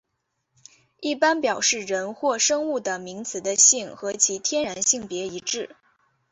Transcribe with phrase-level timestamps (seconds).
[0.99, 5.75] 一般表示人或生物的名词的性和其天然性别一致。